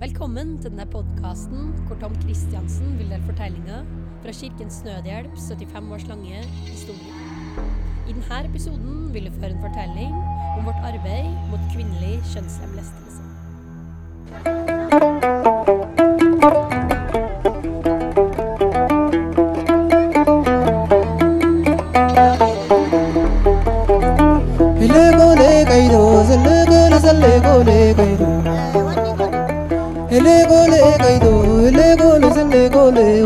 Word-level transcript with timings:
Velkommen 0.00 0.54
til 0.56 0.70
denne 0.70 0.86
podkasten 0.88 1.74
hvor 1.84 1.98
Tom 2.00 2.14
Kristiansen 2.22 2.94
vil 2.98 3.10
dele 3.10 3.22
fortellinger 3.26 3.82
fra 4.22 4.32
Kirkens 4.32 4.78
Nødhjelp 4.84 5.34
75 5.36 5.92
års 5.92 6.06
lange 6.08 6.40
historie. 6.70 7.12
I 8.08 8.12
denne 8.12 8.48
episoden 8.48 9.14
vil 9.14 9.26
du 9.28 9.32
få 9.36 9.46
en 9.52 9.60
fortelling 9.60 10.14
om 10.56 10.64
vårt 10.64 10.80
arbeid 10.92 11.28
mot 11.50 11.60
kvinnelig 11.74 12.16
kjønnslemlestelse. 12.32 13.20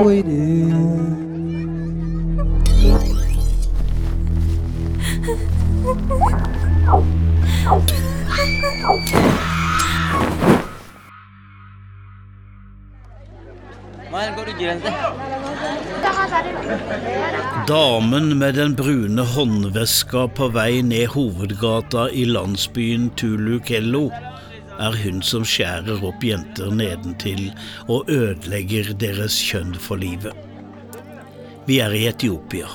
Waide. 0.04 0.44
Mal 14.12 14.30
går 14.36 14.44
du 14.44 14.52
gjennom 14.62 14.82
det? 14.82 14.92
Damen 17.68 18.38
med 18.38 18.54
den 18.54 18.74
brune 18.74 19.22
håndveska 19.22 20.28
på 20.36 20.48
vei 20.54 20.82
ned 20.82 21.06
hovedgata 21.16 22.10
i 22.10 22.24
landsbyen 22.28 23.10
Tulukello 23.16 24.10
er 24.82 24.96
hun 25.04 25.22
som 25.22 25.44
skjærer 25.46 26.02
opp 26.06 26.24
jenter 26.24 26.72
nedentil 26.74 27.46
og 27.86 28.10
ødelegger 28.10 28.92
deres 29.00 29.36
kjønn 29.50 29.74
for 29.78 30.00
livet. 30.00 30.34
Vi 31.68 31.78
er 31.80 31.94
i 31.96 32.04
Etiopia, 32.10 32.68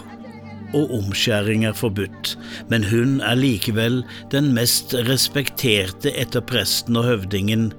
og 0.73 0.93
omskjæring 0.99 1.65
er 1.65 1.77
forbudt, 1.77 2.35
men 2.69 2.85
hun 2.89 3.19
er 3.21 3.37
likevel 3.37 4.01
den 4.33 4.51
mest 4.57 4.95
respekterte 5.09 6.13
etter 6.17 6.41
presten 6.41 6.97
og 6.97 7.09
høvdingen. 7.09 7.71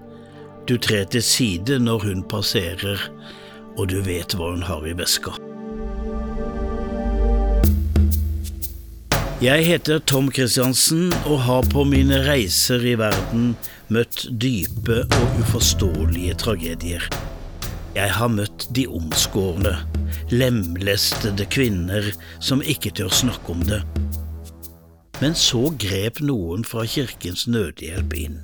Du 0.69 0.77
trer 0.79 1.07
til 1.11 1.23
side 1.23 1.79
når 1.83 2.07
hun 2.11 2.27
passerer, 2.31 3.11
og 3.79 3.89
du 3.91 4.01
vet 4.07 4.37
hva 4.37 4.53
hun 4.55 4.67
har 4.67 4.87
i 4.87 4.97
veska. 4.99 5.50
Jeg 9.41 9.65
heter 9.65 10.03
Tom 10.05 10.27
Kristiansen 10.29 11.15
og 11.25 11.39
har 11.47 11.65
på 11.73 11.81
mine 11.89 12.19
reiser 12.27 12.83
i 12.85 12.91
verden 13.01 13.55
møtt 13.89 14.27
dype 14.37 14.99
og 15.17 15.39
uforståelige 15.41 16.35
tragedier. 16.43 17.07
Jeg 17.95 18.13
har 18.19 18.29
møtt 18.29 18.67
de 18.77 18.85
omskårne, 18.85 19.73
lemlestede 20.29 21.47
kvinner 21.49 22.11
som 22.37 22.61
ikke 22.61 22.93
tør 23.01 23.09
snakke 23.09 23.55
om 23.55 23.65
det. 23.65 23.81
Men 25.25 25.33
så 25.33 25.71
grep 25.87 26.21
noen 26.21 26.61
fra 26.69 26.85
Kirkens 26.85 27.47
Nødhjelp 27.49 28.13
inn. 28.21 28.43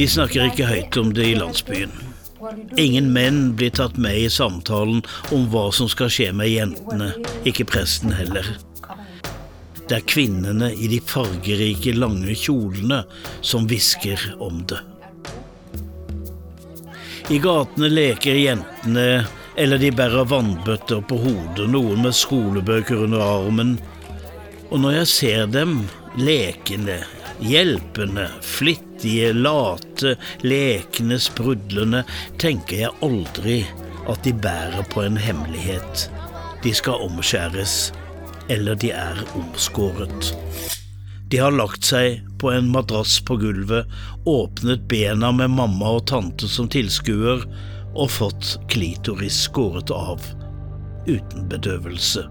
De 0.00 0.08
snakker 0.16 0.48
ikke 0.48 0.72
høyt 0.72 1.00
om 1.04 1.12
det 1.12 1.28
i 1.28 1.36
landsbyen. 1.36 2.11
Ingen 2.76 3.12
menn 3.12 3.54
blir 3.56 3.70
tatt 3.70 3.96
med 3.96 4.18
i 4.18 4.30
samtalen 4.30 5.02
om 5.30 5.46
hva 5.52 5.68
som 5.74 5.88
skal 5.90 6.10
skje 6.10 6.32
med 6.34 6.50
jentene, 6.50 7.12
ikke 7.46 7.68
presten 7.70 8.14
heller. 8.16 8.46
Det 9.88 9.98
er 9.98 10.08
kvinnene 10.08 10.72
i 10.72 10.88
de 10.90 10.98
fargerike, 11.04 11.94
lange 11.94 12.34
kjolene 12.38 13.02
som 13.44 13.68
hvisker 13.70 14.32
om 14.42 14.62
det. 14.70 14.80
I 17.30 17.38
gatene 17.42 17.90
leker 17.92 18.38
jentene, 18.40 19.24
eller 19.56 19.78
de 19.78 19.92
bærer 19.94 20.26
vannbøtter 20.26 21.02
på 21.06 21.18
hodet, 21.22 21.68
noen 21.70 22.02
med 22.06 22.16
skolebøker 22.16 23.04
under 23.06 23.22
armen. 23.22 23.76
Og 24.70 24.80
når 24.82 25.02
jeg 25.02 25.10
ser 25.12 25.52
dem, 25.52 25.82
lekende, 26.18 27.02
hjelpende, 27.44 28.30
flittige, 28.42 28.91
late, 29.34 30.16
lekende, 30.42 31.18
sprudlende, 31.20 32.04
tenker 32.38 32.84
jeg 32.84 32.96
aldri 33.02 33.62
at 34.10 34.22
de 34.24 34.32
bærer 34.32 34.82
på 34.90 35.02
en 35.02 35.16
hemmelighet. 35.16 36.08
De 36.62 36.74
skal 36.74 37.02
omskjæres, 37.08 37.92
eller 38.48 38.74
de 38.74 38.90
er 38.90 39.22
omskåret. 39.38 40.32
De 41.32 41.38
har 41.40 41.54
lagt 41.54 41.86
seg 41.88 42.20
på 42.38 42.50
en 42.52 42.68
madrass 42.74 43.18
på 43.24 43.38
gulvet, 43.40 43.88
åpnet 44.28 44.84
bena 44.90 45.32
med 45.32 45.54
mamma 45.54 45.94
og 45.96 46.06
tante 46.10 46.48
som 46.50 46.68
tilskuer, 46.68 47.46
og 47.92 48.10
fått 48.10 48.56
klitoris 48.72 49.42
skåret 49.46 49.90
av, 49.92 50.20
uten 51.08 51.48
bedøvelse. 51.48 52.26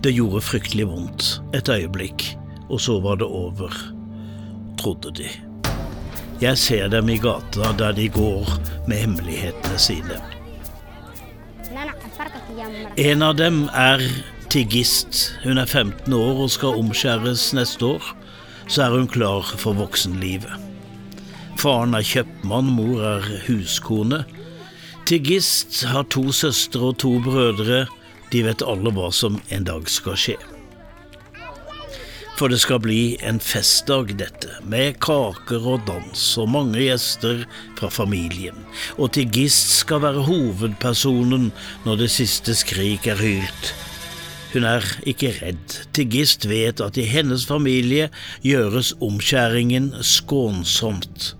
Det 0.00 0.12
gjorde 0.16 0.44
fryktelig 0.44 0.86
vondt 0.88 1.30
et 1.56 1.68
øyeblikk, 1.68 2.24
og 2.70 2.80
så 2.80 3.00
var 3.04 3.18
det 3.20 3.28
over, 3.28 3.74
trodde 4.80 5.12
de. 5.20 5.28
Jeg 6.40 6.58
ser 6.58 6.88
dem 6.88 7.08
i 7.12 7.18
gata 7.20 7.72
der 7.76 7.92
de 7.92 8.08
går 8.08 8.48
med 8.88 8.96
hemmelighetene 9.02 9.78
sine. 9.78 10.20
En 12.96 13.22
av 13.22 13.36
dem 13.36 13.66
er 13.76 14.02
tiggist. 14.50 15.34
Hun 15.44 15.60
er 15.60 15.68
15 15.68 16.12
år 16.16 16.44
og 16.46 16.50
skal 16.50 16.80
omskjæres 16.80 17.50
neste 17.56 17.92
år. 17.94 18.10
Så 18.66 18.86
er 18.86 18.96
hun 18.96 19.08
klar 19.10 19.46
for 19.60 19.76
voksenlivet. 19.76 20.52
Faren 21.60 21.94
er 21.94 22.06
kjøpmann, 22.06 22.70
mor 22.72 23.02
er 23.04 23.26
huskone. 23.46 24.24
Tiggist 25.06 25.82
har 25.90 26.08
to 26.08 26.30
søstre 26.32 26.92
og 26.92 26.98
to 27.02 27.18
brødre. 27.20 27.84
De 28.32 28.44
vet 28.46 28.64
alle 28.64 28.92
hva 28.94 29.10
som 29.12 29.40
en 29.52 29.68
dag 29.68 29.90
skal 29.90 30.16
skje. 30.16 30.38
For 32.40 32.48
det 32.48 32.62
skal 32.62 32.78
bli 32.80 33.18
en 33.20 33.36
festdag, 33.36 34.14
dette, 34.16 34.48
med 34.64 34.94
kaker 35.04 35.66
og 35.74 35.82
dans 35.84 36.22
og 36.40 36.48
mange 36.48 36.80
gjester 36.80 37.42
fra 37.76 37.90
familien. 37.92 38.56
Og 38.96 39.12
Tigist 39.12 39.74
skal 39.82 40.00
være 40.06 40.24
hovedpersonen 40.24 41.50
når 41.84 42.00
det 42.00 42.08
siste 42.14 42.56
skrik 42.56 43.10
er 43.12 43.20
hylt. 43.20 43.74
Hun 44.54 44.64
er 44.64 44.88
ikke 45.04 45.34
redd. 45.42 45.76
Tigist 45.92 46.48
vet 46.48 46.80
at 46.80 46.96
i 46.96 47.04
hennes 47.12 47.44
familie 47.44 48.08
gjøres 48.40 48.94
omskjæringen 49.04 49.92
skånsomt. 50.00 51.34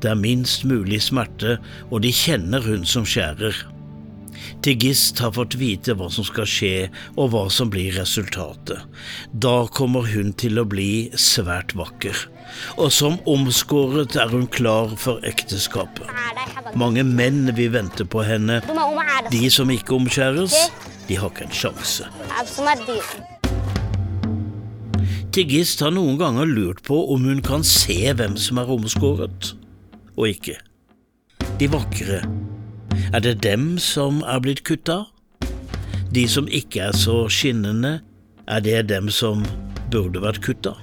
Det 0.00 0.14
er 0.14 0.22
minst 0.24 0.64
mulig 0.64 1.04
smerte, 1.10 1.58
og 1.92 2.06
de 2.08 2.14
kjenner 2.24 2.64
hun 2.64 2.88
som 2.88 3.04
skjærer. 3.04 3.52
Tigist 4.62 5.18
har 5.22 5.32
fått 5.36 5.56
vite 5.58 5.94
hva 5.98 6.08
som 6.12 6.26
skal 6.26 6.48
skje, 6.48 6.88
og 7.16 7.32
hva 7.32 7.44
som 7.52 7.70
blir 7.72 7.94
resultatet. 7.98 8.82
Da 9.32 9.66
kommer 9.74 10.08
hun 10.10 10.32
til 10.38 10.60
å 10.60 10.66
bli 10.68 11.08
svært 11.18 11.74
vakker. 11.78 12.26
Og 12.80 12.92
som 12.94 13.18
omskåret 13.28 14.16
er 14.18 14.32
hun 14.32 14.48
klar 14.50 14.94
for 15.00 15.22
ekteskapet. 15.26 16.08
Mange 16.78 17.04
menn 17.06 17.52
vil 17.56 17.72
vente 17.76 18.04
på 18.08 18.24
henne. 18.26 18.60
De 19.32 19.42
som 19.52 19.70
ikke 19.70 19.96
omskjæres, 19.98 20.56
de 21.08 21.18
har 21.20 21.32
ikke 21.32 21.48
en 21.48 21.58
sjanse. 21.62 22.08
Tigist 25.32 25.84
har 25.84 25.92
noen 25.94 26.16
ganger 26.18 26.48
lurt 26.48 26.82
på 26.88 26.98
om 27.14 27.28
hun 27.28 27.44
kan 27.44 27.64
se 27.66 28.00
hvem 28.16 28.36
som 28.40 28.58
er 28.58 28.72
omskåret, 28.74 29.52
og 30.16 30.30
ikke. 30.32 30.58
De 31.60 31.68
vakre. 31.70 32.22
Er 33.12 33.22
det 33.24 33.38
dem 33.44 33.78
som 33.80 34.22
er 34.26 34.42
blitt 34.44 34.64
kutta? 34.68 35.06
De 36.12 36.24
som 36.28 36.48
ikke 36.48 36.88
er 36.88 36.96
så 36.96 37.26
skinnende, 37.32 37.98
er 38.48 38.60
det 38.64 38.88
dem 38.88 39.10
som 39.12 39.44
burde 39.92 40.22
vært 40.24 40.42
kutta? 40.44 40.74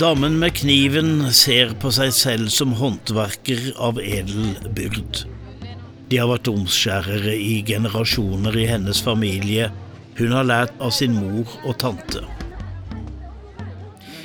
Damen 0.00 0.36
med 0.38 0.54
kniven 0.54 1.32
ser 1.34 1.72
på 1.82 1.90
seg 1.90 2.12
selv 2.14 2.52
som 2.54 2.76
håndverker 2.78 3.72
av 3.82 3.98
edel 3.98 4.52
byrd. 4.76 5.24
De 6.10 6.18
har 6.18 6.30
vært 6.30 6.50
omskjærere 6.50 7.34
i 7.34 7.56
generasjoner 7.66 8.54
i 8.58 8.68
hennes 8.70 9.00
familie. 9.02 9.66
Hun 10.18 10.36
har 10.36 10.46
lært 10.46 10.78
av 10.82 10.94
sin 10.94 11.14
mor 11.18 11.50
og 11.64 11.74
tante. 11.82 12.22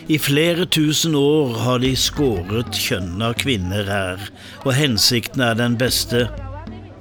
I 0.07 0.19
flere 0.19 0.65
tusen 0.65 1.15
år 1.15 1.55
har 1.65 1.79
de 1.81 1.89
skåret 1.97 2.77
kjønn 2.77 3.23
av 3.25 3.39
kvinner 3.41 3.87
her, 3.89 4.27
og 4.61 4.75
hensikten 4.77 5.41
er 5.41 5.55
den 5.57 5.79
beste. 5.81 6.27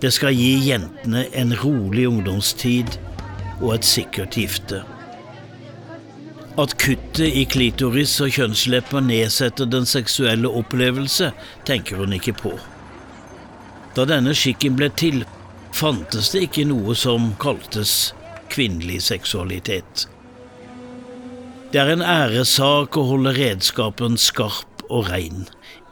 Det 0.01 0.09
skal 0.17 0.33
gi 0.33 0.71
jentene 0.71 1.27
en 1.37 1.53
rolig 1.61 2.07
ungdomstid 2.09 2.97
og 3.59 3.75
et 3.75 3.85
sikkert 3.85 4.39
gifte. 4.41 4.81
At 6.57 6.79
kuttet 6.81 7.29
i 7.29 7.45
klitoris 7.45 8.15
og 8.25 8.33
kjønnslepper 8.39 9.05
nedsetter 9.05 9.69
den 9.69 9.85
seksuelle 9.91 10.49
opplevelse, 10.49 11.35
tenker 11.69 12.01
hun 12.01 12.17
ikke 12.17 12.37
på. 12.41 12.55
Da 13.93 14.09
denne 14.09 14.33
skikken 14.33 14.81
ble 14.81 14.89
til, 14.97 15.27
fantes 15.77 16.33
det 16.33 16.47
ikke 16.49 16.65
noe 16.73 16.97
som 16.97 17.35
kaltes 17.43 18.15
kvinnelig 18.49 19.03
seksualitet. 19.11 20.09
Det 21.75 21.81
er 21.83 21.89
en 21.91 22.05
æresak 22.07 22.95
å 22.95 23.03
holde 23.09 23.33
redskapen 23.35 24.15
skarp 24.15 24.85
og 24.95 25.09
rein. 25.09 25.41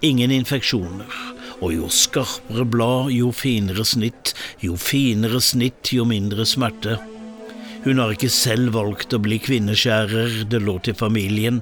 Ingen 0.06 0.30
infeksjoner. 0.30 1.10
Og 1.58 1.72
jo 1.74 1.88
skarpere 1.90 2.62
blad, 2.70 3.08
jo 3.10 3.32
finere 3.34 3.82
snitt. 3.82 4.30
Jo 4.62 4.76
finere 4.78 5.40
snitt, 5.42 5.90
jo 5.90 6.04
mindre 6.06 6.46
smerte. 6.46 7.00
Hun 7.82 7.98
har 7.98 8.14
ikke 8.14 8.30
selv 8.30 8.76
valgt 8.76 9.10
å 9.10 9.18
bli 9.24 9.40
kvinneskjærer, 9.42 10.44
det 10.52 10.60
lå 10.62 10.76
til 10.86 10.94
familien. 10.94 11.58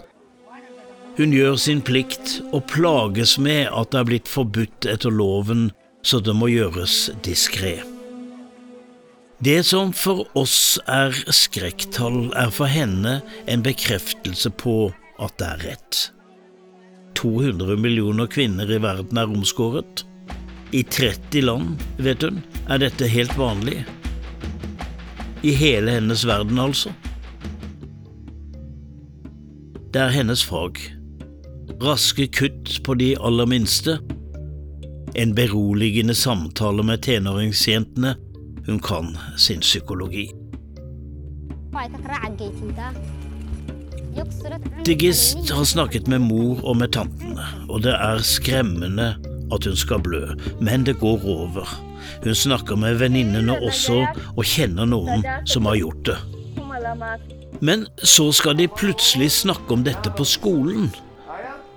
Hun 1.17 1.32
gjør 1.32 1.56
sin 1.56 1.81
plikt 1.81 2.43
og 2.50 2.67
plages 2.69 3.38
med 3.40 3.70
at 3.72 3.94
det 3.94 4.02
er 4.02 4.11
blitt 4.11 4.28
forbudt 4.28 4.90
etter 4.99 5.17
loven, 5.17 5.70
så 6.05 6.20
det 6.20 6.37
må 6.37 6.52
gjøres 6.52 7.06
diskré. 7.25 7.78
Det 9.40 9.62
som 9.64 9.88
for 9.96 10.26
oss 10.37 10.76
er 10.84 11.14
skrekktall, 11.32 12.26
er 12.37 12.50
for 12.52 12.69
henne 12.69 13.22
en 13.48 13.62
bekreftelse 13.64 14.52
på 14.60 14.90
at 15.16 15.32
det 15.40 15.46
er 15.46 15.64
rett. 15.70 16.00
200 17.16 17.81
millioner 17.81 18.28
kvinner 18.28 18.69
i 18.69 18.81
verden 18.84 19.16
er 19.16 19.32
omskåret. 19.32 20.04
I 20.76 20.84
30 20.84 21.46
land, 21.48 21.81
vet 21.96 22.20
hun, 22.20 22.42
er 22.69 22.84
dette 22.84 23.08
helt 23.08 23.32
vanlig. 23.40 23.81
I 25.40 25.56
hele 25.56 25.96
hennes 25.96 26.26
verden, 26.28 26.60
altså. 26.60 26.93
Det 29.90 30.04
er 30.04 30.16
hennes 30.20 30.44
fag. 30.44 30.76
Raske 31.81 32.28
kutt 32.28 32.76
på 32.84 33.00
de 33.00 33.14
aller 33.16 33.48
minste. 33.48 34.02
En 35.16 35.32
beroligende 35.34 36.14
samtale 36.14 36.84
med 36.84 37.08
tenåringsjentene. 37.08 38.19
Hun 38.70 38.78
kan 38.78 39.19
sin 39.37 39.61
psykologi. 39.61 40.31
Digist 44.84 45.50
har 45.50 45.64
snakket 45.64 46.06
med 46.06 46.19
mor 46.19 46.61
og 46.62 46.76
med 46.76 46.93
tantene, 46.94 47.46
og 47.69 47.82
det 47.82 47.96
er 47.96 48.22
skremmende 48.22 49.08
at 49.50 49.67
hun 49.67 49.76
skal 49.76 49.99
blø, 50.06 50.22
men 50.61 50.87
det 50.87 51.00
går 51.02 51.26
over. 51.26 51.67
Hun 52.22 52.34
snakker 52.34 52.78
med 52.78 53.02
venninnene 53.02 53.58
også, 53.58 54.06
og 54.37 54.46
kjenner 54.46 54.87
noen 54.87 55.26
som 55.50 55.67
har 55.67 55.81
gjort 55.82 56.06
det. 56.06 56.19
Men 57.61 57.87
så 57.99 58.31
skal 58.31 58.55
de 58.55 58.70
plutselig 58.70 59.32
snakke 59.40 59.75
om 59.75 59.82
dette 59.82 60.14
på 60.14 60.25
skolen, 60.25 60.93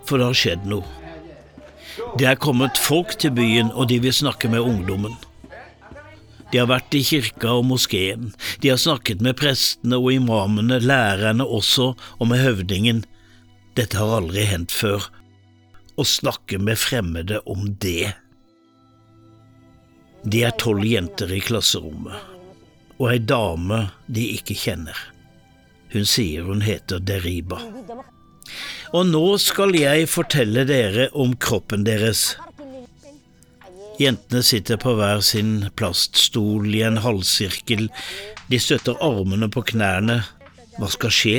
for 0.06 0.22
det 0.22 0.30
har 0.30 0.42
skjedd 0.46 0.70
noe. 0.70 0.86
Det 2.22 2.30
er 2.30 2.38
kommet 2.38 2.78
folk 2.78 3.18
til 3.18 3.34
byen, 3.34 3.74
og 3.74 3.90
de 3.90 3.98
vil 4.06 4.14
snakke 4.14 4.46
med 4.46 4.62
ungdommen. 4.62 5.18
De 6.54 6.60
har 6.62 6.70
vært 6.70 6.94
i 6.94 7.00
kirka 7.02 7.50
og 7.58 7.64
moskeen, 7.66 8.28
de 8.62 8.70
har 8.70 8.78
snakket 8.78 9.24
med 9.26 9.40
prestene 9.40 9.98
og 9.98 10.12
imamene, 10.14 10.78
lærerne 10.86 11.48
også, 11.50 11.96
og 12.22 12.30
med 12.30 12.44
høvdingen. 12.44 13.00
Dette 13.74 13.98
har 13.98 14.20
aldri 14.20 14.44
hendt 14.46 14.70
før. 14.70 15.08
Å 15.98 16.06
snakke 16.06 16.60
med 16.62 16.78
fremmede 16.78 17.42
om 17.50 17.72
det. 17.82 18.14
De 20.30 20.44
er 20.46 20.54
tolv 20.62 20.86
jenter 20.86 21.34
i 21.34 21.42
klasserommet, 21.42 22.22
og 23.02 23.10
ei 23.10 23.18
dame 23.18 23.88
de 24.06 24.30
ikke 24.38 24.54
kjenner. 24.54 25.00
Hun 25.94 26.06
sier 26.06 26.46
hun 26.46 26.62
heter 26.62 27.02
Deriba. 27.02 27.64
Og 28.94 29.10
nå 29.10 29.26
skal 29.42 29.74
jeg 29.74 30.06
fortelle 30.06 30.68
dere 30.70 31.10
om 31.18 31.34
kroppen 31.34 31.82
deres. 31.90 32.36
Jentene 34.02 34.42
sitter 34.44 34.80
på 34.82 34.96
hver 34.98 35.22
sin 35.22 35.68
plaststol 35.78 36.66
i 36.74 36.82
en 36.86 36.98
halvsirkel, 37.04 37.90
de 38.50 38.60
støtter 38.60 38.98
armene 39.06 39.50
på 39.54 39.62
knærne. 39.70 40.24
Hva 40.80 40.90
skal 40.90 41.14
skje? 41.14 41.38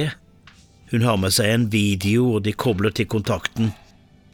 Hun 0.92 1.02
har 1.02 1.18
med 1.18 1.34
seg 1.34 1.50
en 1.50 1.64
video, 1.72 2.36
og 2.36 2.44
de 2.46 2.54
kobler 2.54 2.94
til 2.94 3.08
kontakten. 3.10 3.72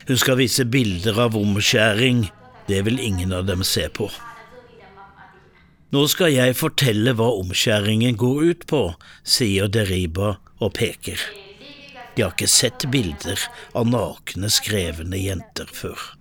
Hun 0.05 0.20
skal 0.20 0.40
vise 0.40 0.67
bilder 0.69 1.22
av 1.25 1.38
omskjæring, 1.38 2.26
det 2.69 2.84
vil 2.84 3.00
ingen 3.00 3.32
av 3.32 3.49
dem 3.49 3.64
se 3.64 3.88
på. 3.88 4.11
Nå 5.90 6.05
skal 6.12 6.31
jeg 6.34 6.58
fortelle 6.61 7.17
hva 7.19 7.32
omskjæringen 7.40 8.20
går 8.20 8.44
ut 8.52 8.69
på, 8.70 8.82
sier 9.25 9.72
Deriba 9.72 10.37
og 10.61 10.76
peker. 10.76 11.19
De 12.14 12.22
har 12.22 12.34
ikke 12.37 12.50
sett 12.50 12.84
bilder 12.93 13.40
av 13.72 13.88
nakne, 13.88 14.52
skrevne 14.52 15.19
jenter 15.19 15.70
før. 15.72 16.19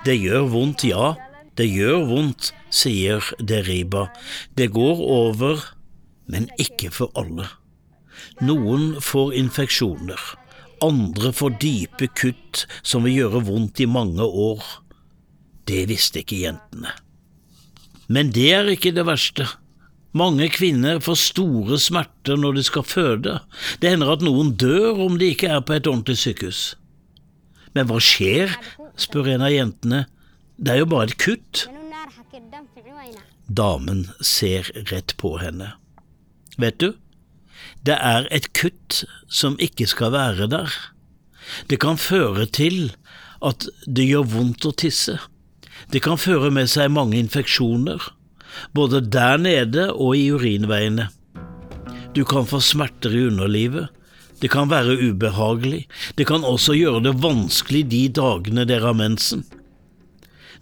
Det 0.00 0.14
gjør 0.16 0.46
vondt, 0.48 0.86
ja, 0.88 1.12
det 1.60 1.66
gjør 1.68 2.06
vondt, 2.08 2.54
sier 2.72 3.26
Deriba. 3.36 4.06
Det 4.56 4.70
går 4.72 5.02
over, 5.04 5.60
men 6.24 6.48
ikke 6.62 6.88
for 6.94 7.12
alle. 7.20 7.50
Noen 8.40 8.94
får 9.04 9.34
infeksjoner, 9.36 10.22
andre 10.80 11.34
får 11.36 11.58
dype 11.60 12.08
kutt 12.16 12.64
som 12.80 13.04
vil 13.04 13.18
gjøre 13.18 13.44
vondt 13.50 13.84
i 13.84 13.90
mange 13.90 14.24
år. 14.24 14.64
Det 15.68 15.84
visste 15.92 16.24
ikke 16.24 16.40
jentene. 16.46 16.96
Men 18.08 18.32
det 18.32 18.48
er 18.56 18.72
ikke 18.72 18.94
det 18.96 19.04
verste. 19.06 19.46
Mange 20.16 20.48
kvinner 20.50 20.98
får 21.04 21.20
store 21.28 21.76
smerter 21.78 22.40
når 22.40 22.56
de 22.56 22.64
skal 22.66 22.88
føde. 22.88 23.36
Det 23.78 23.92
hender 23.92 24.16
at 24.16 24.24
noen 24.24 24.56
dør 24.58 25.04
om 25.04 25.20
de 25.20 25.34
ikke 25.34 25.52
er 25.52 25.60
på 25.62 25.76
et 25.76 25.86
ordentlig 25.86 26.18
sykehus. 26.24 26.62
Men 27.76 27.88
hva 27.90 28.00
skjer 28.02 28.54
spør 29.00 29.34
en 29.34 29.44
av 29.46 29.52
jentene. 29.54 30.04
Det 30.60 30.74
er 30.74 30.82
jo 30.82 30.90
bare 30.90 31.10
et 31.10 31.18
kutt. 31.20 31.66
Damen 33.46 34.06
ser 34.22 34.70
rett 34.90 35.16
på 35.20 35.36
henne. 35.42 35.72
Vet 36.60 36.80
du, 36.82 36.92
det 37.86 37.96
er 37.96 38.28
et 38.34 38.50
kutt 38.56 39.02
som 39.32 39.56
ikke 39.62 39.88
skal 39.90 40.12
være 40.14 40.48
der. 40.52 40.74
Det 41.70 41.80
kan 41.82 41.98
føre 41.98 42.46
til 42.46 42.92
at 43.44 43.66
det 43.86 44.06
gjør 44.10 44.28
vondt 44.34 44.66
å 44.68 44.74
tisse. 44.76 45.16
Det 45.90 46.02
kan 46.04 46.20
føre 46.20 46.50
med 46.52 46.68
seg 46.70 46.92
mange 46.92 47.16
infeksjoner, 47.18 48.02
både 48.76 49.00
der 49.08 49.40
nede 49.40 49.88
og 49.94 50.18
i 50.18 50.28
urinveiene. 50.34 51.08
Du 52.14 52.22
kan 52.28 52.46
få 52.46 52.60
smerter 52.62 53.14
i 53.16 53.24
underlivet, 53.30 53.88
det 54.40 54.50
kan 54.52 54.70
være 54.70 54.96
ubehagelig, 54.98 55.86
det 56.16 56.26
kan 56.28 56.44
også 56.46 56.76
gjøre 56.78 57.04
det 57.04 57.16
vanskelig 57.22 57.84
de 57.92 58.04
dagene 58.20 58.64
dere 58.68 58.90
har 58.90 58.96
mensen. 58.96 59.44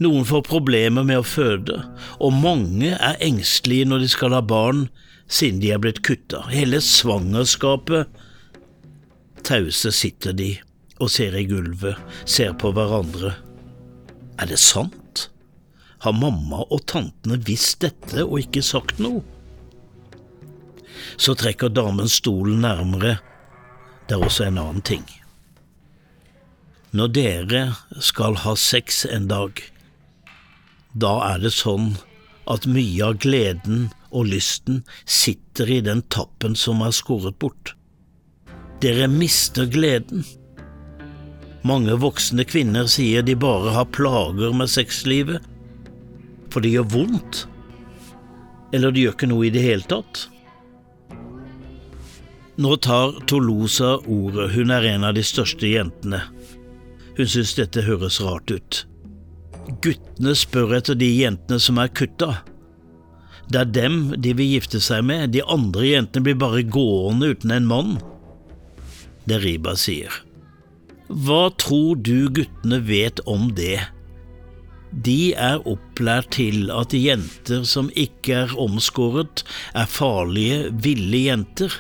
Noen 0.03 0.27
får 0.27 0.45
problemer 0.47 1.07
med 1.07 1.21
å 1.21 1.27
føde, 1.27 1.81
og 2.23 2.35
mange 2.39 2.93
er 2.95 3.23
engstelige 3.25 3.89
når 3.91 4.05
de 4.05 4.11
skal 4.13 4.35
ha 4.37 4.43
barn 4.43 4.87
siden 5.27 5.61
de 5.63 5.73
er 5.75 5.83
blitt 5.83 6.03
kutta. 6.07 6.45
Hele 6.53 6.81
svangerskapet 6.83 8.07
Tause 9.47 9.93
sitter 9.95 10.35
de 10.37 10.53
og 10.99 11.11
ser 11.15 11.37
i 11.39 11.45
gulvet, 11.47 11.97
ser 12.27 12.57
på 12.59 12.73
hverandre. 12.75 13.33
Er 14.39 14.51
det 14.51 14.59
sant? 14.61 15.29
Har 16.03 16.15
mamma 16.15 16.65
og 16.69 16.83
tantene 16.91 17.39
visst 17.47 17.81
dette 17.83 18.25
og 18.27 18.39
ikke 18.43 18.63
sagt 18.67 19.01
noe? 19.03 19.23
Så 21.19 21.35
trekker 21.39 21.71
damen 21.73 22.11
stolen 22.11 22.61
nærmere 22.67 23.17
det 24.09 24.17
er 24.17 24.25
også 24.25 24.49
en 24.49 24.61
annen 24.61 24.85
ting. 24.85 25.05
Når 26.97 27.11
dere 27.13 27.63
skal 28.01 28.39
ha 28.45 28.55
sex 28.57 29.05
en 29.05 29.29
dag, 29.29 29.61
da 30.97 31.19
er 31.35 31.43
det 31.45 31.53
sånn 31.53 31.93
at 32.49 32.65
mye 32.65 33.05
av 33.05 33.19
gleden 33.21 33.91
og 34.09 34.31
lysten 34.31 34.81
sitter 35.05 35.69
i 35.69 35.83
den 35.85 36.01
tappen 36.09 36.57
som 36.57 36.81
er 36.85 36.97
skåret 36.97 37.37
bort. 37.43 37.75
Dere 38.81 39.11
mister 39.13 39.69
gleden. 39.69 40.25
Mange 41.67 41.99
voksne 42.01 42.47
kvinner 42.49 42.89
sier 42.89 43.27
de 43.27 43.37
bare 43.37 43.75
har 43.77 43.91
plager 43.93 44.57
med 44.57 44.73
sexlivet, 44.73 45.45
for 46.49 46.65
det 46.65 46.73
gjør 46.73 46.89
vondt, 46.95 47.45
eller 48.73 48.95
det 48.95 49.05
gjør 49.05 49.17
ikke 49.19 49.29
noe 49.29 49.49
i 49.49 49.53
det 49.53 49.65
hele 49.67 49.85
tatt. 49.91 50.25
Nå 52.59 52.77
tar 52.83 53.13
Tolosa 53.31 53.97
ordet, 54.11 54.51
hun 54.57 54.73
er 54.75 54.83
en 54.91 55.05
av 55.07 55.15
de 55.15 55.23
største 55.23 55.69
jentene. 55.71 56.25
Hun 57.15 57.29
synes 57.31 57.53
dette 57.55 57.85
høres 57.87 58.19
rart 58.19 58.51
ut. 58.51 58.81
Guttene 59.85 60.35
spør 60.35 60.75
etter 60.81 60.99
de 60.99 61.07
jentene 61.21 61.61
som 61.63 61.79
er 61.79 61.93
kutta. 61.95 62.41
Det 63.47 63.61
er 63.63 63.71
dem 63.77 63.99
de 64.19 64.33
vil 64.41 64.57
gifte 64.57 64.81
seg 64.83 65.05
med, 65.07 65.31
de 65.37 65.45
andre 65.47 65.87
jentene 65.87 66.27
blir 66.27 66.41
bare 66.41 66.65
gående 66.67 67.31
uten 67.31 67.55
en 67.55 67.69
mann. 67.69 67.93
Det 69.31 69.39
Riba 69.45 69.77
sier. 69.79 70.11
Hva 71.09 71.49
tror 71.63 72.03
du 72.03 72.27
guttene 72.35 72.81
vet 72.85 73.23
om 73.31 73.53
det? 73.55 73.79
De 74.91 75.31
er 75.39 75.63
opplært 75.69 76.33
til 76.35 76.73
at 76.75 76.97
jenter 76.97 77.63
som 77.69 77.93
ikke 77.95 78.43
er 78.49 78.57
omskåret, 78.59 79.45
er 79.79 79.87
farlige, 79.87 80.73
ville 80.85 81.23
jenter. 81.29 81.71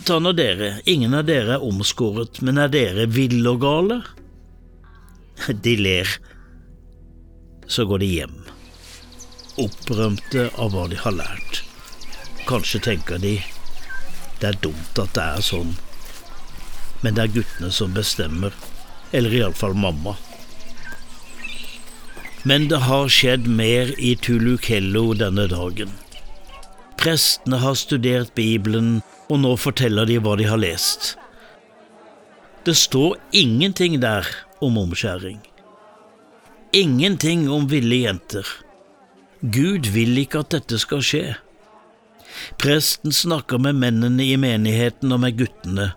Ta 0.00 0.16
nå 0.18 0.32
dere, 0.32 0.78
ingen 0.88 1.14
av 1.14 1.26
dere 1.28 1.58
er 1.58 1.64
omskåret, 1.64 2.40
men 2.40 2.58
er 2.58 2.70
dere 2.72 3.04
ville 3.12 3.50
og 3.52 3.60
gale? 3.62 3.98
De 5.64 5.76
ler. 5.76 6.08
Så 7.68 7.84
går 7.88 8.02
de 8.02 8.08
hjem, 8.08 8.34
opprømte 9.60 10.48
av 10.60 10.72
hva 10.74 10.88
de 10.90 10.98
har 11.00 11.14
lært. 11.16 11.62
Kanskje 12.48 12.80
tenker 12.82 13.20
de 13.22 13.36
Det 14.40 14.48
er 14.48 14.58
dumt 14.64 14.98
at 14.98 15.14
det 15.14 15.22
er 15.22 15.44
sånn. 15.46 15.76
Men 17.02 17.14
det 17.14 17.22
er 17.22 17.34
guttene 17.36 17.70
som 17.70 17.94
bestemmer. 17.94 18.54
Eller 19.12 19.34
iallfall 19.38 19.76
mamma. 19.78 20.16
Men 22.42 22.66
det 22.68 22.80
har 22.88 23.06
skjedd 23.12 23.46
mer 23.46 23.92
i 24.02 24.16
Tulukello 24.18 25.12
denne 25.14 25.46
dagen. 25.52 25.92
Prestene 26.98 27.60
har 27.62 27.78
studert 27.78 28.34
Bibelen, 28.34 28.98
og 29.32 29.40
nå 29.40 29.54
forteller 29.60 30.08
de 30.08 30.18
hva 30.20 30.36
de 30.36 30.48
har 30.50 30.60
lest. 30.60 31.14
Det 32.66 32.74
står 32.78 33.16
ingenting 33.34 33.96
der 34.02 34.28
om 34.62 34.76
omskjæring. 34.78 35.40
Ingenting 36.76 37.48
om 37.50 37.66
ville 37.70 38.02
jenter. 38.04 38.46
Gud 39.42 39.88
vil 39.94 40.20
ikke 40.22 40.44
at 40.44 40.52
dette 40.54 40.78
skal 40.78 41.02
skje. 41.04 41.24
Presten 42.60 43.12
snakker 43.12 43.58
med 43.60 43.80
mennene 43.80 44.24
i 44.24 44.36
menigheten 44.40 45.12
og 45.12 45.20
med 45.24 45.36
guttene, 45.40 45.90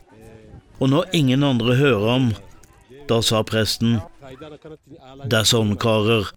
og 0.79 0.89
når 0.91 1.13
ingen 1.15 1.45
andre 1.47 1.75
hører 1.79 2.09
ham, 2.09 2.25
da 3.07 3.21
sa 3.23 3.43
presten, 3.47 3.99
det 5.29 5.37
er 5.37 5.47
sånn, 5.47 5.75
karer, 5.79 6.27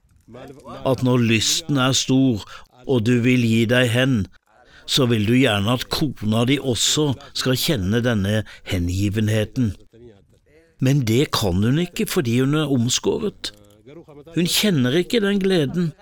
at 0.87 1.03
når 1.03 1.25
lysten 1.25 1.81
er 1.83 1.97
stor 1.97 2.45
og 2.89 3.05
du 3.09 3.19
vil 3.25 3.43
gi 3.45 3.65
deg 3.69 3.91
hen, 3.93 4.15
så 4.89 5.07
vil 5.11 5.27
du 5.29 5.35
gjerne 5.37 5.75
at 5.77 5.89
kona 5.93 6.45
di 6.49 6.57
også 6.59 7.13
skal 7.37 7.59
kjenne 7.61 8.01
denne 8.05 8.43
hengivenheten. 8.69 9.75
Men 10.81 11.03
det 11.07 11.29
kan 11.35 11.61
hun 11.63 11.81
ikke 11.83 12.07
fordi 12.09 12.39
hun 12.41 12.57
er 12.57 12.73
omskåret. 12.73 13.53
Hun 14.35 14.49
kjenner 14.49 14.97
ikke 15.03 15.21
den 15.25 15.41
gleden. 15.43 15.93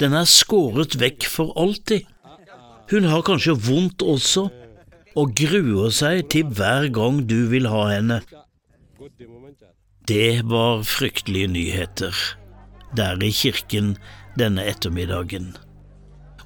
Den 0.00 0.14
er 0.16 0.28
skåret 0.28 0.96
vekk 1.00 1.26
for 1.28 1.52
alltid. 1.60 2.06
Hun 2.90 3.06
har 3.06 3.22
kanskje 3.26 3.54
vondt 3.54 4.02
også, 4.02 4.48
og 5.18 5.34
gruer 5.38 5.90
seg 5.94 6.28
til 6.32 6.50
hver 6.54 6.88
gang 6.94 7.22
du 7.30 7.48
vil 7.50 7.68
ha 7.70 7.86
henne. 7.90 8.20
Det 10.08 10.42
var 10.50 10.82
fryktelige 10.86 11.50
nyheter 11.50 12.14
der 12.96 13.22
i 13.22 13.30
kirken 13.30 13.96
denne 14.38 14.64
ettermiddagen. 14.66 15.52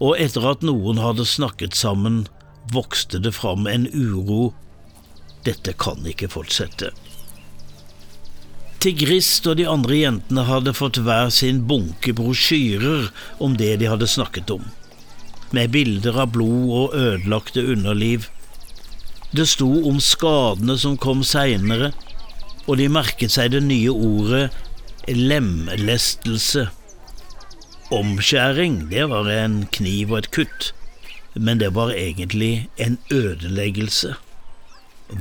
Og 0.01 0.19
etter 0.19 0.47
at 0.51 0.65
noen 0.67 0.99
hadde 1.03 1.27
snakket 1.29 1.77
sammen, 1.79 2.25
vokste 2.73 3.21
det 3.23 3.35
fram 3.37 3.69
en 3.71 3.87
uro. 3.93 4.55
Dette 5.45 5.75
kan 5.77 6.07
ikke 6.09 6.31
fortsette. 6.33 6.91
Tigrist 8.85 9.47
og 9.49 9.57
de 9.57 9.65
andre 9.69 9.97
jentene 9.97 10.43
hadde 10.45 10.75
fått 10.77 10.99
hver 11.07 11.31
sin 11.33 11.63
bunke 11.69 12.13
brosjyrer 12.17 13.07
om 13.41 13.55
det 13.57 13.79
de 13.81 13.89
hadde 13.89 14.09
snakket 14.11 14.51
om, 14.53 14.67
med 15.57 15.73
bilder 15.73 16.19
av 16.21 16.35
blod 16.35 16.73
og 16.81 16.97
ødelagte 16.99 17.65
underliv. 17.65 18.29
Det 19.33 19.47
sto 19.49 19.71
om 19.89 20.03
skadene 20.05 20.77
som 20.79 20.99
kom 21.01 21.25
seinere, 21.25 21.95
og 22.69 22.77
de 22.81 22.91
merket 22.93 23.33
seg 23.33 23.55
det 23.55 23.63
nye 23.65 23.93
ordet 23.93 24.51
lemlestelse. 25.09 26.69
Omskjæring, 27.93 28.91
det 28.91 29.09
var 29.11 29.29
en 29.29 29.67
kniv 29.73 30.13
og 30.13 30.23
et 30.23 30.31
kutt, 30.33 30.71
men 31.35 31.61
det 31.61 31.75
var 31.77 31.93
egentlig 31.93 32.69
en 32.81 32.97
ødeleggelse. 33.13 34.15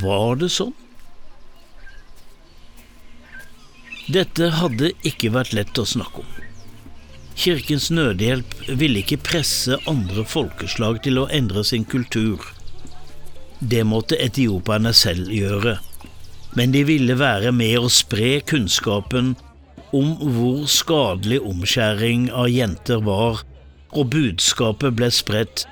Var 0.03 0.39
det 0.39 0.49
sånn? 0.55 0.71
Dette 4.07 4.49
hadde 4.55 4.93
ikke 5.03 5.33
vært 5.35 5.53
lett 5.57 5.79
å 5.79 5.87
snakke 5.87 6.23
om. 6.23 6.31
Kirkens 7.35 7.89
Nødhjelp 7.91 8.55
ville 8.79 9.01
ikke 9.01 9.19
presse 9.25 9.77
andre 9.89 10.23
folkeslag 10.23 11.01
til 11.03 11.19
å 11.19 11.29
endre 11.33 11.63
sin 11.67 11.83
kultur. 11.83 12.43
Det 13.59 13.83
måtte 13.87 14.19
etiopierne 14.19 14.93
selv 14.95 15.31
gjøre, 15.33 15.77
men 16.55 16.71
de 16.71 16.83
ville 16.87 17.15
være 17.19 17.51
med 17.55 17.79
å 17.79 17.91
spre 17.91 18.37
kunnskapen 18.47 19.33
om 19.93 20.15
hvor 20.17 20.65
skadelig 20.69 21.39
omskjæring 21.45 22.29
av 22.33 22.49
jenter 22.49 23.03
var, 23.05 23.43
og 23.93 24.09
budskapet 24.13 24.95
ble 24.97 25.09
spredt 25.13 25.67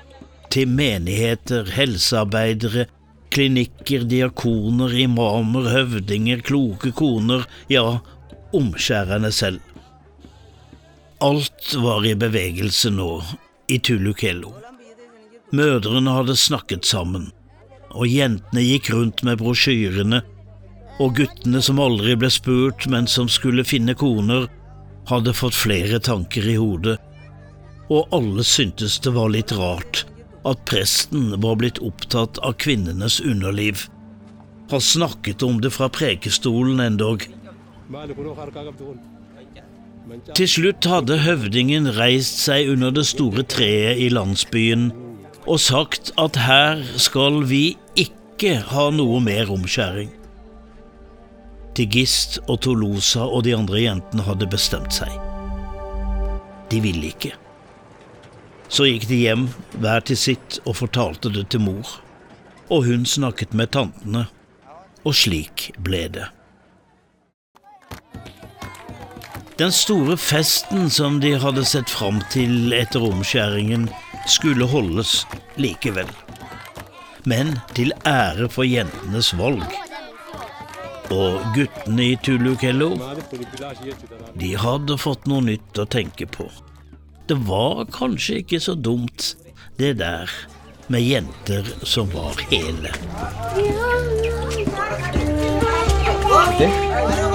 til 0.52 0.70
menigheter, 0.70 1.66
helsearbeidere, 1.74 2.86
klinikker, 3.32 4.04
diakoner, 4.06 4.92
imamer, 5.04 5.70
høvdinger, 5.72 6.42
kloke 6.46 6.92
koner, 6.94 7.46
ja, 7.72 7.98
omskjærerne 8.54 9.32
selv. 9.32 9.60
Alt 11.22 11.74
var 11.78 12.04
i 12.06 12.16
bevegelse 12.18 12.90
nå, 12.92 13.22
i 13.70 13.78
Tulukello. 13.78 14.52
Mødrene 15.52 16.14
hadde 16.16 16.36
snakket 16.38 16.86
sammen, 16.88 17.30
og 17.92 18.08
jentene 18.08 18.64
gikk 18.64 18.90
rundt 18.92 19.22
med 19.26 19.40
brosjyrene, 19.40 20.22
og 21.00 21.16
guttene 21.16 21.62
som 21.64 21.80
aldri 21.82 22.16
ble 22.18 22.30
spurt, 22.30 22.86
men 22.90 23.08
som 23.08 23.30
skulle 23.30 23.64
finne 23.64 23.94
koner, 23.98 24.48
hadde 25.08 25.34
fått 25.34 25.56
flere 25.58 25.98
tanker 26.02 26.46
i 26.46 26.58
hodet, 26.60 26.98
og 27.92 28.12
alle 28.14 28.44
syntes 28.46 28.98
det 29.02 29.12
var 29.16 29.32
litt 29.32 29.52
rart 29.56 30.04
at 30.48 30.62
presten 30.66 31.30
var 31.42 31.58
blitt 31.60 31.78
opptatt 31.82 32.38
av 32.42 32.56
kvinnenes 32.62 33.20
underliv. 33.20 33.86
Han 34.70 34.80
snakket 34.80 35.42
om 35.42 35.60
det 35.62 35.72
fra 35.74 35.88
prekestolen 35.92 36.80
endog, 36.82 37.26
til 40.34 40.48
slutt 40.50 40.86
hadde 40.88 41.20
høvdingen 41.22 41.86
reist 41.94 42.40
seg 42.42 42.72
under 42.72 42.90
det 42.94 43.04
store 43.06 43.44
treet 43.46 44.00
i 44.02 44.08
landsbyen 44.10 44.88
og 45.46 45.60
sagt 45.62 46.10
at 46.18 46.38
her 46.42 46.82
skal 47.00 47.42
vi 47.50 47.76
ikke 47.98 48.56
ha 48.72 48.88
noe 48.94 49.20
mer 49.22 49.50
omskjæring. 49.52 50.10
Tigist 51.72 52.36
og 52.52 52.60
Tolosa 52.66 53.24
og 53.24 53.46
de 53.46 53.54
andre 53.56 53.86
jentene 53.86 54.24
hadde 54.26 54.48
bestemt 54.52 54.92
seg. 54.92 55.12
De 56.68 56.80
ville 56.84 57.08
ikke. 57.12 57.32
Så 58.72 58.86
gikk 58.88 59.06
de 59.08 59.18
hjem, 59.20 59.46
hver 59.80 60.04
til 60.04 60.16
sitt, 60.16 60.58
og 60.64 60.78
fortalte 60.78 61.32
det 61.32 61.46
til 61.52 61.64
mor. 61.64 61.88
Og 62.72 62.86
hun 62.88 63.04
snakket 63.08 63.52
med 63.56 63.72
tantene, 63.76 64.26
og 65.04 65.16
slik 65.16 65.70
ble 65.84 66.06
det. 66.12 66.28
Den 69.60 69.72
store 69.72 70.16
festen 70.16 70.88
som 70.90 71.20
de 71.20 71.34
hadde 71.40 71.64
sett 71.68 71.92
fram 71.92 72.22
til 72.32 72.72
etter 72.76 73.04
omskjæringen, 73.04 73.88
skulle 74.28 74.68
holdes 74.68 75.22
likevel. 75.60 76.08
Men 77.28 77.56
til 77.76 77.92
ære 78.08 78.48
for 78.50 78.64
jentenes 78.66 79.32
valg. 79.38 79.91
Og 81.10 81.40
guttene 81.56 82.12
i 82.12 82.16
Tulukello, 82.22 82.92
de 84.38 84.52
hadde 84.56 84.98
fått 85.00 85.26
noe 85.30 85.42
nytt 85.44 85.82
å 85.82 85.88
tenke 85.90 86.28
på. 86.30 86.46
Det 87.26 87.38
var 87.48 87.84
kanskje 87.94 88.42
ikke 88.42 88.60
så 88.62 88.76
dumt, 88.78 89.34
det 89.80 89.96
der 89.98 90.30
med 90.92 91.02
jenter 91.02 91.66
som 91.82 92.10
var 92.14 92.38
hele. 92.50 92.92
Ele 96.62 97.31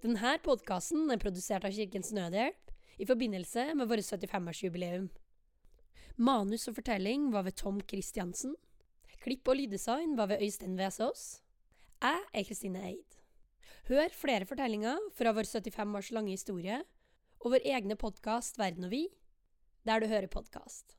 Denne 0.00 0.38
podkasten 0.40 1.10
er 1.12 1.20
produsert 1.20 1.66
av 1.68 1.74
Kirkens 1.76 2.08
Nødhjelp 2.16 2.70
i 3.04 3.04
forbindelse 3.04 3.66
med 3.76 3.88
vårt 3.90 4.00
75-årsjubileum. 4.00 5.10
Manus 6.16 6.64
og 6.70 6.78
fortelling 6.78 7.26
var 7.34 7.44
ved 7.44 7.58
Tom 7.60 7.82
Christiansen. 7.84 8.54
Klipp 9.20 9.50
og 9.52 9.58
lyddesign 9.58 10.14
var 10.16 10.30
ved 10.30 10.40
Øystein 10.40 10.78
Vesaas. 10.80 11.42
Jeg 12.00 12.22
er 12.32 12.46
Kristine 12.48 12.80
Eid. 12.88 13.18
Hør 13.90 14.08
flere 14.16 14.48
fortellinger 14.48 14.96
fra 15.18 15.34
vår 15.36 15.44
75 15.52 16.00
års 16.00 16.10
lange 16.16 16.32
historie 16.32 16.80
og 17.40 17.58
vår 17.58 17.68
egne 17.68 17.98
podkast 18.00 18.56
Verden 18.56 18.88
og 18.88 18.96
vi, 18.96 19.02
der 19.84 20.00
du 20.00 20.08
hører 20.08 20.32
podkast. 20.32 20.96